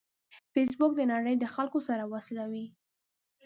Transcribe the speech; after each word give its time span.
فېسبوک 0.53 0.91
د 0.95 1.01
نړۍ 1.13 1.35
د 1.39 1.45
خلکو 1.53 1.79
سره 1.87 2.03
وصلوي 2.13 2.65